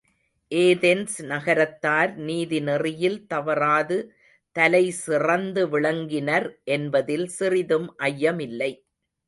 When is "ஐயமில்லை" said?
8.09-8.71